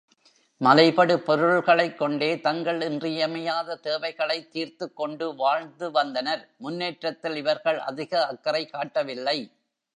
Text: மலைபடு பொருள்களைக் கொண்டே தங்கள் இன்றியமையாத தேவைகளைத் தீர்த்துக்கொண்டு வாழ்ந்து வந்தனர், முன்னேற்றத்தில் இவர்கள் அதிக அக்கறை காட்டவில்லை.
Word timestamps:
மலைபடு 0.61 1.17
பொருள்களைக் 1.17 1.97
கொண்டே 1.97 2.39
தங்கள் 2.39 2.81
இன்றியமையாத 2.81 3.75
தேவைகளைத் 3.83 4.49
தீர்த்துக்கொண்டு 4.53 5.35
வாழ்ந்து 5.35 5.91
வந்தனர், 5.91 6.49
முன்னேற்றத்தில் 6.57 7.35
இவர்கள் 7.35 7.79
அதிக 7.85 8.27
அக்கறை 8.27 8.65
காட்டவில்லை. 8.65 9.39